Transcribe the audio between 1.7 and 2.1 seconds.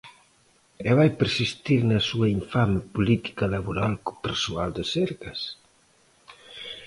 na